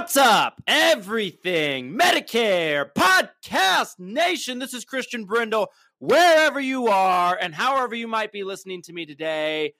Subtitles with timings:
[0.00, 4.58] What's up, everything Medicare Podcast Nation?
[4.58, 5.66] This is Christian Brindle,
[5.98, 9.74] wherever you are and however you might be listening to me today.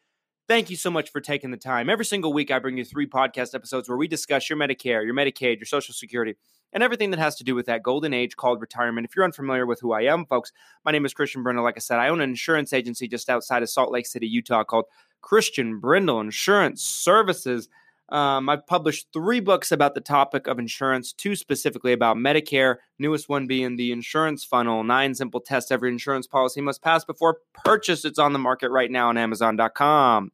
[0.46, 1.88] Thank you so much for taking the time.
[1.88, 5.14] Every single week, I bring you three podcast episodes where we discuss your Medicare, your
[5.14, 6.36] Medicaid, your Social Security,
[6.74, 9.06] and everything that has to do with that golden age called retirement.
[9.06, 10.52] If you're unfamiliar with who I am, folks,
[10.84, 11.64] my name is Christian Brindle.
[11.64, 14.64] Like I said, I own an insurance agency just outside of Salt Lake City, Utah
[14.64, 14.84] called
[15.22, 17.70] Christian Brindle Insurance Services.
[18.10, 23.28] Um, I've published three books about the topic of insurance, two specifically about Medicare, newest
[23.28, 28.04] one being The Insurance Funnel Nine Simple Tests Every Insurance Policy Must Pass Before Purchase.
[28.04, 30.32] It's on the market right now on Amazon.com.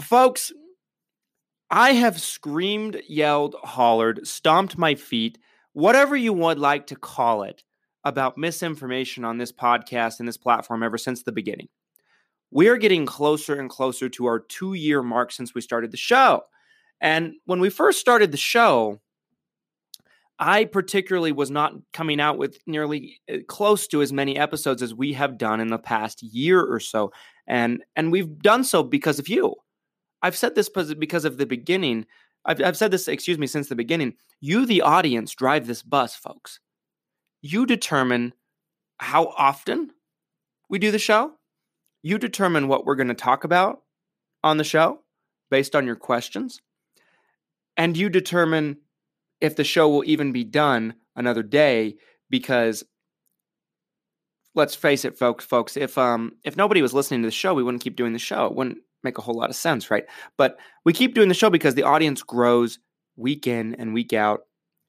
[0.00, 0.52] Folks,
[1.70, 5.38] I have screamed, yelled, hollered, stomped my feet,
[5.74, 7.62] whatever you would like to call it,
[8.04, 11.68] about misinformation on this podcast and this platform ever since the beginning
[12.52, 15.96] we are getting closer and closer to our two year mark since we started the
[15.96, 16.42] show.
[17.00, 19.00] And when we first started the show,
[20.38, 24.94] I particularly was not coming out with nearly uh, close to as many episodes as
[24.94, 27.12] we have done in the past year or so.
[27.46, 29.54] And and we've done so because of you.
[30.20, 32.06] I've said this because of the beginning.
[32.44, 34.14] I've, I've said this, excuse me, since the beginning.
[34.40, 36.60] You, the audience, drive this bus, folks.
[37.40, 38.34] You determine
[38.98, 39.90] how often
[40.68, 41.32] we do the show
[42.02, 43.82] you determine what we're going to talk about
[44.42, 45.00] on the show
[45.50, 46.60] based on your questions.
[47.76, 48.78] And you determine
[49.40, 51.96] if the show will even be done another day
[52.30, 52.84] because
[54.54, 57.62] let's face it folks folks if um if nobody was listening to the show we
[57.62, 60.04] wouldn't keep doing the show it wouldn't make a whole lot of sense right
[60.38, 62.78] but we keep doing the show because the audience grows
[63.16, 64.40] week in and week out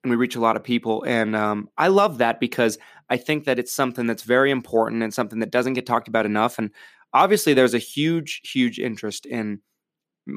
[0.04, 2.78] and we reach a lot of people and um, i love that because
[3.10, 6.26] i think that it's something that's very important and something that doesn't get talked about
[6.26, 6.72] enough and
[7.14, 9.60] obviously there's a huge, huge interest in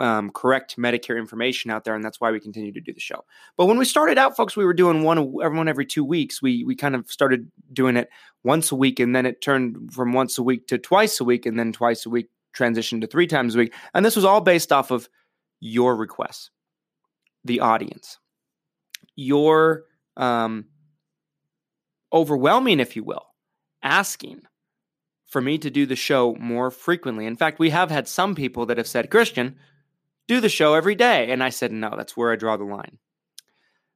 [0.01, 3.25] um, correct Medicare information out there, and that's why we continue to do the show.
[3.57, 6.43] But when we started out, folks, we were doing one everyone every two weeks.
[6.43, 8.09] We we kind of started doing it
[8.45, 11.47] once a week, and then it turned from once a week to twice a week,
[11.47, 13.75] and then twice a week transitioned to three times a week.
[13.95, 15.09] And this was all based off of
[15.61, 16.51] your requests,
[17.45, 18.19] the audience,
[19.15, 19.85] your
[20.17, 20.67] um,
[22.13, 23.27] overwhelming, if you will,
[23.83, 24.43] asking
[25.37, 27.27] for me to do the show more frequently.
[27.27, 29.57] In fact, we have had some people that have said, Christian,
[30.29, 31.31] do the show every day.
[31.31, 32.97] And I said, no, that's where I draw the line.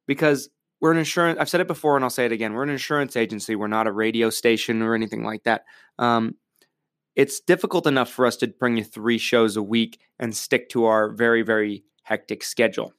[0.07, 0.51] Because
[0.83, 2.53] we're an insurance, I've said it before and I'll say it again.
[2.53, 3.57] We're an insurance agency.
[3.57, 5.65] We're not a radio station or anything like that.
[5.99, 6.35] Um,
[7.17, 10.85] it's difficult enough for us to bring you three shows a week and stick to
[10.85, 12.93] our very, very hectic schedule.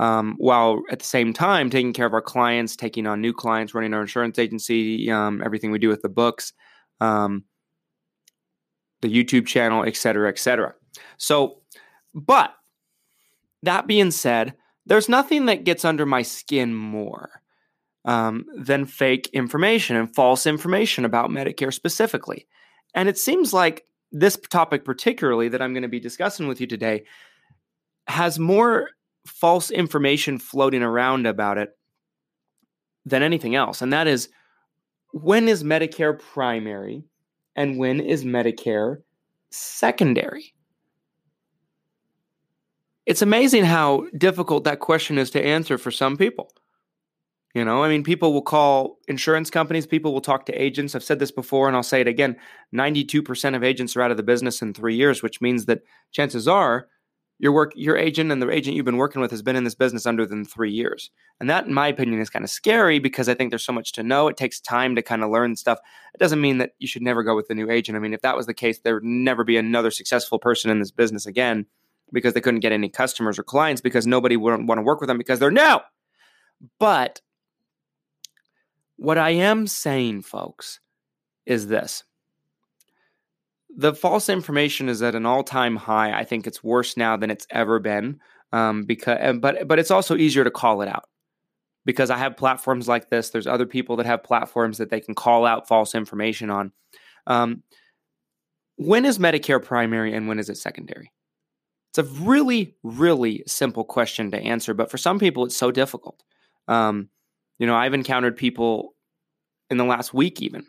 [0.00, 3.74] Um, while at the same time taking care of our clients, taking on new clients,
[3.74, 6.54] running our insurance agency, um, everything we do with the books,
[7.02, 7.44] um,
[9.04, 10.74] the YouTube channel, et cetera, et cetera.
[11.18, 11.60] So,
[12.14, 12.54] but
[13.62, 14.54] that being said,
[14.86, 17.42] there's nothing that gets under my skin more
[18.06, 22.46] um, than fake information and false information about Medicare specifically.
[22.94, 26.66] And it seems like this topic, particularly that I'm going to be discussing with you
[26.66, 27.04] today,
[28.06, 28.88] has more
[29.26, 31.70] false information floating around about it
[33.04, 33.82] than anything else.
[33.82, 34.30] And that is
[35.12, 37.04] when is Medicare primary
[37.56, 39.02] and when is Medicare
[39.50, 40.54] secondary?
[43.06, 46.50] It's amazing how difficult that question is to answer for some people.
[47.54, 50.94] You know, I mean, people will call insurance companies, people will talk to agents.
[50.94, 52.36] I've said this before and I'll say it again
[52.74, 56.48] 92% of agents are out of the business in three years, which means that chances
[56.48, 56.88] are
[57.38, 59.74] your work your agent and the agent you've been working with has been in this
[59.74, 61.10] business under than three years.
[61.40, 63.92] And that in my opinion is kind of scary because i think there's so much
[63.92, 64.28] to know.
[64.28, 65.78] It takes time to kind of learn stuff.
[66.14, 67.96] It doesn't mean that you should never go with a new agent.
[67.96, 70.78] I mean if that was the case there would never be another successful person in
[70.78, 71.66] this business again
[72.12, 75.08] because they couldn't get any customers or clients because nobody would want to work with
[75.08, 75.78] them because they're new.
[76.78, 77.20] But
[78.96, 80.80] what i am saying folks
[81.46, 82.04] is this
[83.76, 86.18] the false information is at an all-time high.
[86.18, 88.20] I think it's worse now than it's ever been.
[88.52, 91.08] Um, because, but but it's also easier to call it out
[91.84, 93.30] because I have platforms like this.
[93.30, 96.72] There's other people that have platforms that they can call out false information on.
[97.26, 97.62] Um,
[98.76, 101.10] when is Medicare primary and when is it secondary?
[101.90, 106.22] It's a really, really simple question to answer, but for some people, it's so difficult.
[106.66, 107.08] Um,
[107.58, 108.94] you know, I've encountered people
[109.70, 110.66] in the last week even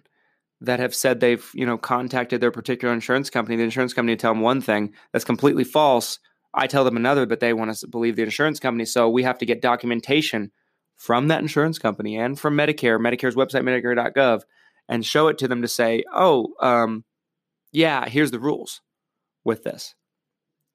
[0.61, 3.57] that have said they've, you know, contacted their particular insurance company.
[3.57, 6.19] The insurance company tell them one thing that's completely false.
[6.53, 8.85] I tell them another, but they want to believe the insurance company.
[8.85, 10.51] So we have to get documentation
[10.95, 14.43] from that insurance company and from Medicare, Medicare's website, Medicare.gov,
[14.87, 17.03] and show it to them to say, oh, um,
[17.71, 18.81] yeah, here's the rules
[19.43, 19.95] with this.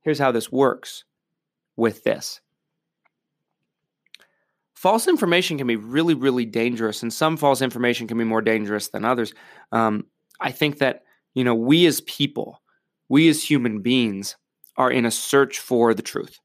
[0.03, 1.05] Here's how this works
[1.77, 2.41] with this.
[4.81, 8.89] False information can be really, really dangerous, and some false information can be more dangerous
[8.89, 9.35] than others.
[9.73, 10.07] Um,
[10.41, 11.03] I think that,
[11.35, 12.63] you know, we as people,
[13.07, 14.39] we as human beings
[14.79, 16.41] are in a search for the truth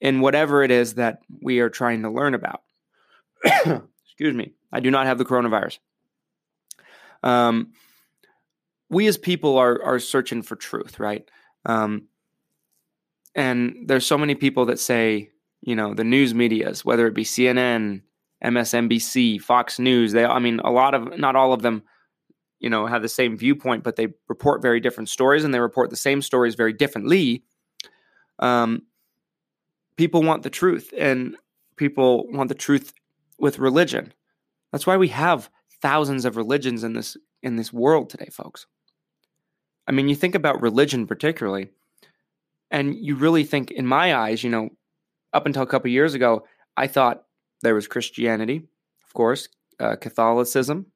[0.00, 2.62] in whatever it is that we are trying to learn about.
[3.44, 4.52] Excuse me.
[4.70, 5.80] I do not have the coronavirus.
[7.24, 7.72] Um,
[8.88, 11.28] we as people are are searching for truth, right?
[11.66, 12.06] Um,
[13.34, 15.30] and there's so many people that say,
[15.64, 18.02] you know, the news media's, whether it be CNN,
[18.44, 21.82] MSNBC, Fox News, they, I mean, a lot of, not all of them,
[22.60, 25.88] you know, have the same viewpoint, but they report very different stories and they report
[25.88, 27.44] the same stories very differently.
[28.38, 28.82] Um,
[29.96, 31.34] people want the truth and
[31.76, 32.92] people want the truth
[33.38, 34.12] with religion.
[34.70, 35.48] That's why we have
[35.80, 38.66] thousands of religions in this in this world today, folks.
[39.86, 41.68] I mean, you think about religion particularly,
[42.70, 44.70] and you really think, in my eyes, you know,
[45.34, 46.46] up until a couple years ago,
[46.76, 47.24] I thought
[47.60, 48.68] there was Christianity,
[49.04, 49.48] of course,
[49.80, 50.86] uh, Catholicism,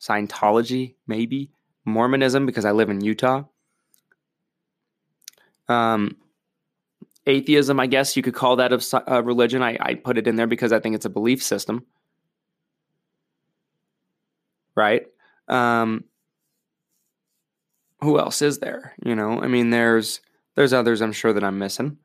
[0.00, 1.50] Scientology, maybe
[1.84, 3.44] Mormonism, because I live in Utah.
[5.68, 6.16] Um,
[7.26, 9.62] atheism, I guess you could call that a, a religion.
[9.62, 11.84] I, I put it in there because I think it's a belief system.
[14.74, 15.06] Right?
[15.48, 16.04] Um,
[18.00, 18.94] who else is there?
[19.04, 20.20] You know, I mean, there's
[20.54, 21.98] there's others I'm sure that I'm missing,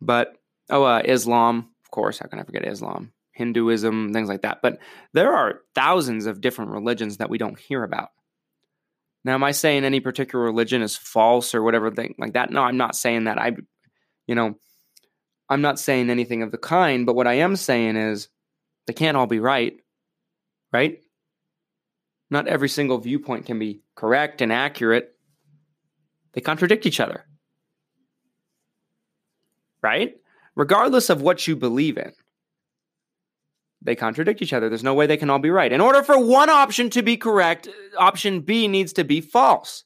[0.00, 0.41] but
[0.72, 2.18] oh, uh, Islam, of course.
[2.18, 3.12] How can I forget Islam?
[3.32, 4.60] Hinduism, things like that.
[4.62, 4.78] But
[5.12, 8.08] there are thousands of different religions that we don't hear about.
[9.24, 12.50] Now, am I saying any particular religion is false or whatever thing like that?
[12.50, 13.38] No, I'm not saying that.
[13.38, 13.52] I,
[14.26, 14.58] you know,
[15.48, 17.06] I'm not saying anything of the kind.
[17.06, 18.28] But what I am saying is
[18.86, 19.76] they can't all be right,
[20.72, 20.98] right?
[22.30, 25.14] Not every single viewpoint can be correct and accurate.
[26.32, 27.24] They contradict each other.
[29.82, 30.16] Right?
[30.54, 32.12] Regardless of what you believe in,
[33.80, 34.68] they contradict each other.
[34.68, 35.72] There's no way they can all be right.
[35.72, 37.68] In order for one option to be correct,
[37.98, 39.84] option B needs to be false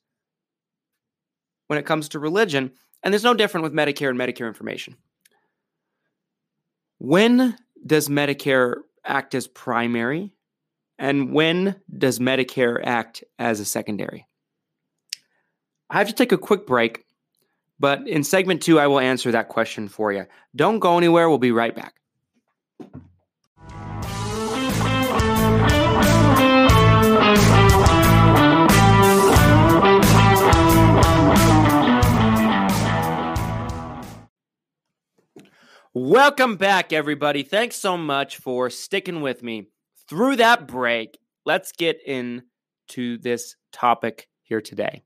[1.69, 2.73] when it comes to religion.
[3.03, 4.97] And there's no different with Medicare and Medicare information.
[6.99, 10.35] When does Medicare act as primary?
[10.99, 14.27] And when does Medicare act as a secondary?
[15.89, 17.06] I have to take a quick break,
[17.79, 20.27] but in segment two, I will answer that question for you.
[20.55, 21.29] Don't go anywhere.
[21.29, 21.95] We'll be right back.
[35.99, 37.43] Welcome back, everybody.
[37.43, 39.71] Thanks so much for sticking with me
[40.07, 41.19] through that break.
[41.47, 45.06] Let's get into this topic here today.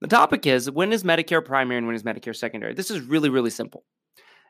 [0.00, 2.74] The topic is when is Medicare primary and when is Medicare secondary?
[2.74, 3.84] This is really, really simple.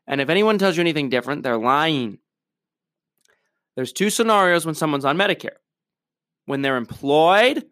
[0.06, 2.18] And if anyone tells you anything different, they're lying.
[3.76, 5.58] There's two scenarios when someone's on Medicare
[6.46, 7.64] when they're employed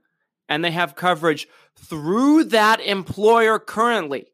[0.48, 4.26] and they have coverage through that employer currently.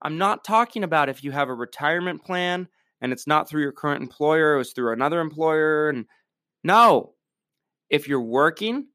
[0.00, 2.68] I'm not talking about if you have a retirement plan
[3.00, 5.90] and it's not through your current employer, it was through another employer.
[5.90, 6.06] And
[6.64, 7.12] no,
[7.90, 8.86] if you're working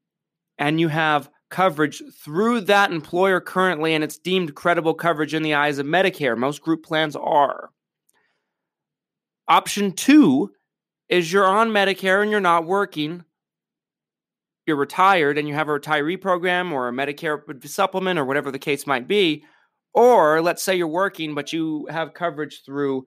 [0.58, 5.54] and you have coverage through that employer currently, and it's deemed credible coverage in the
[5.54, 6.36] eyes of Medicare.
[6.36, 7.70] Most group plans are.
[9.46, 10.50] Option two
[11.08, 13.22] is you're on Medicare and you're not working.
[14.66, 18.58] You're retired and you have a retiree program or a Medicare supplement or whatever the
[18.58, 19.44] case might be.
[19.92, 23.06] Or let's say you're working, but you have coverage through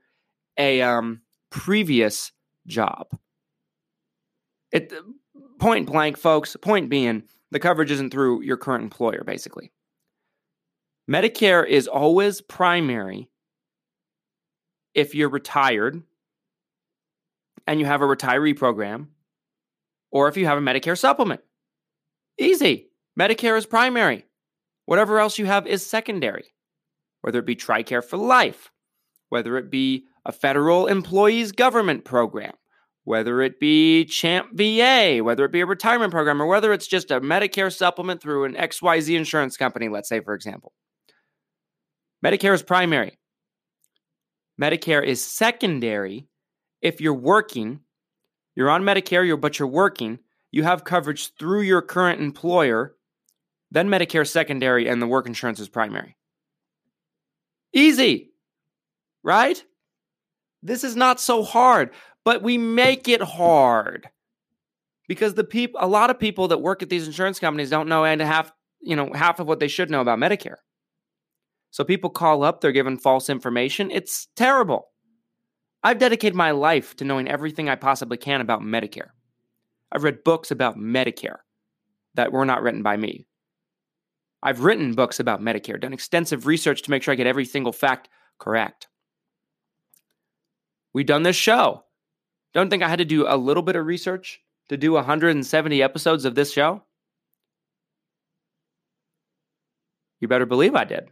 [0.58, 2.32] a um, previous
[2.66, 3.08] job.
[4.72, 4.94] It
[5.60, 6.56] point blank, folks.
[6.62, 9.72] Point being, the coverage isn't through your current employer, basically.
[11.10, 13.30] Medicare is always primary
[14.94, 16.04] if you're retired
[17.66, 19.10] and you have a retiree program
[20.12, 21.42] or if you have a Medicare supplement.
[22.38, 22.90] Easy.
[23.18, 24.26] Medicare is primary.
[24.86, 26.54] Whatever else you have is secondary,
[27.22, 28.72] whether it be TRICARE for life,
[29.30, 32.54] whether it be a federal employees government program,
[33.08, 37.22] whether it be CHAMPVA, whether it be a retirement program, or whether it's just a
[37.22, 40.74] Medicare supplement through an XYZ insurance company, let's say, for example.
[42.24, 43.18] Medicare is primary.
[44.62, 46.28] Medicare is secondary
[46.82, 47.80] if you're working,
[48.56, 50.20] you're on Medicare, but you're working,
[50.52, 52.98] you have coverage through your current employer,
[53.72, 56.18] then Medicare is secondary and the work insurance is primary.
[57.72, 58.32] Easy,
[59.24, 59.64] right?
[60.62, 61.92] This is not so hard,
[62.28, 64.10] but we make it hard
[65.08, 68.04] because the people, a lot of people that work at these insurance companies don't know
[68.04, 70.58] and half, you know, half of what they should know about Medicare.
[71.72, 73.90] So people call up, they're given false information.
[73.92, 74.90] It's terrible.
[75.82, 79.12] I've dedicated my life to knowing everything I possibly can about Medicare.
[79.90, 81.38] I've read books about Medicare
[82.16, 83.26] that were not written by me.
[84.44, 87.72] I've written books about Medicare, done extensive research to make sure I get every single
[87.72, 88.90] fact correct.
[90.94, 91.86] We've done this show.
[92.54, 96.26] Don't think I had to do a little bit of research to do 170 episodes
[96.26, 96.84] of this show?
[100.20, 101.10] You better believe I did.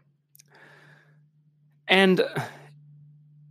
[1.88, 2.42] And uh,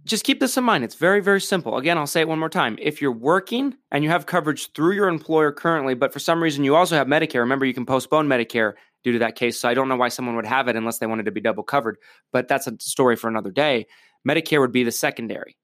[0.05, 0.85] just keep this in mind.
[0.85, 1.77] It's very, very simple.
[1.77, 2.77] Again, I'll say it one more time.
[2.81, 6.65] If you're working and you have coverage through your employer currently, but for some reason
[6.65, 8.75] you also have Medicare, remember you can postpone Medicare
[9.05, 9.59] due to that case.
[9.59, 11.63] So I don't know why someone would have it unless they wanted to be double
[11.63, 11.97] covered,
[12.33, 13.87] but that's a story for another day.
[14.29, 15.57] Medicare would be the secondary,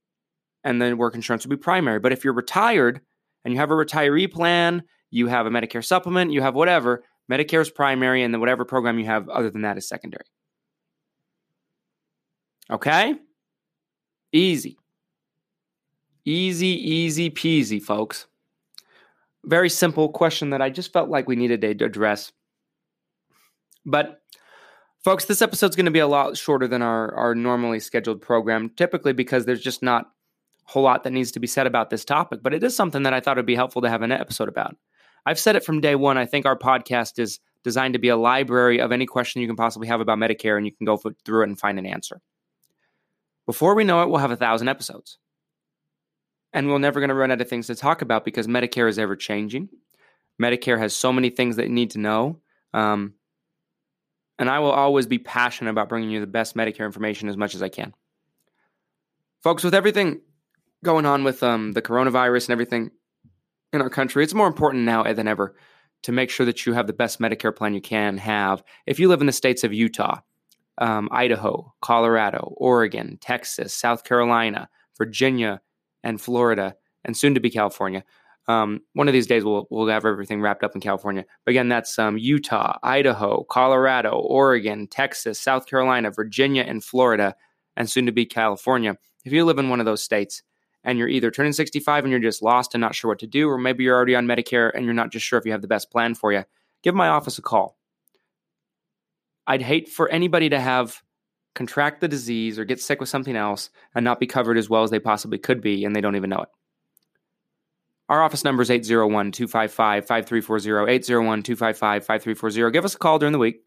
[0.64, 1.98] and then work insurance would be primary.
[1.98, 3.00] But if you're retired
[3.44, 7.60] and you have a retiree plan, you have a Medicare supplement, you have whatever, Medicare
[7.60, 10.24] is primary, and then whatever program you have other than that is secondary.
[12.70, 13.14] Okay?
[14.32, 14.78] Easy.
[16.24, 18.26] Easy, easy peasy, folks.
[19.44, 22.30] Very simple question that I just felt like we needed to address.
[23.86, 24.20] But,
[25.02, 28.70] folks, this episode's going to be a lot shorter than our, our normally scheduled program,
[28.76, 30.10] typically because there's just not
[30.70, 32.44] whole lot that needs to be said about this topic.
[32.44, 34.76] But it is something that I thought would be helpful to have an episode about.
[35.26, 36.16] I've said it from day one.
[36.16, 39.56] I think our podcast is designed to be a library of any question you can
[39.56, 42.20] possibly have about Medicare, and you can go through it and find an answer.
[43.46, 45.18] Before we know it, we'll have a thousand episodes.
[46.52, 48.98] And we're never going to run out of things to talk about because Medicare is
[48.98, 49.70] ever changing.
[50.40, 52.38] Medicare has so many things that you need to know.
[52.72, 53.14] Um,
[54.38, 57.56] and I will always be passionate about bringing you the best Medicare information as much
[57.56, 57.92] as I can.
[59.42, 60.20] Folks, with everything
[60.84, 62.90] going on with um, the coronavirus and everything
[63.72, 65.54] in our country, it's more important now than ever
[66.02, 68.62] to make sure that you have the best Medicare plan you can have.
[68.86, 70.20] If you live in the states of Utah,
[70.78, 75.60] um, Idaho, Colorado, Oregon, Texas, South Carolina, Virginia,
[76.02, 78.04] and Florida, and soon to be California.
[78.48, 81.24] Um, one of these days we'll we'll have everything wrapped up in California.
[81.44, 87.36] But again, that's um, Utah, Idaho, Colorado, Oregon, Texas, South Carolina, Virginia, and Florida,
[87.76, 88.96] and soon to be California.
[89.24, 90.42] If you live in one of those states
[90.84, 93.48] and you're either turning 65 and you're just lost and not sure what to do,
[93.48, 95.68] or maybe you're already on Medicare and you're not just sure if you have the
[95.68, 96.44] best plan for you,
[96.82, 97.76] give my office a call.
[99.46, 101.02] I'd hate for anybody to have
[101.54, 104.82] contract the disease or get sick with something else and not be covered as well
[104.82, 106.48] as they possibly could be, and they don't even know it.
[108.08, 110.92] Our office number is 801 255 5340.
[110.92, 112.72] 801 255 5340.
[112.72, 113.62] Give us a call during the week.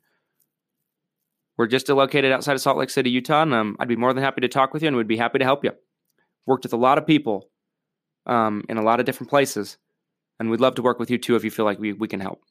[1.58, 4.24] We're just located outside of Salt Lake City, Utah, and um, I'd be more than
[4.24, 5.72] happy to talk with you and would be happy to help you.
[6.45, 7.50] Worked with a lot of people
[8.25, 9.77] um, in a lot of different places,
[10.39, 12.19] and we'd love to work with you too if you feel like we, we can
[12.19, 12.41] help.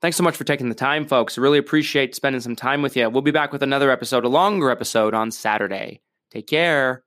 [0.00, 1.36] Thanks so much for taking the time, folks.
[1.36, 3.10] Really appreciate spending some time with you.
[3.10, 6.02] We'll be back with another episode, a longer episode on Saturday.
[6.30, 7.02] Take care.